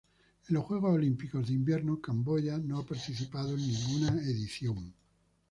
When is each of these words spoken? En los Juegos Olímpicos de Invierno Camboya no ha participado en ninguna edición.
En 0.49 0.55
los 0.55 0.65
Juegos 0.65 0.95
Olímpicos 0.95 1.45
de 1.45 1.53
Invierno 1.53 2.01
Camboya 2.01 2.57
no 2.57 2.79
ha 2.79 2.83
participado 2.83 3.53
en 3.53 3.59
ninguna 3.67 4.19
edición. 4.23 4.95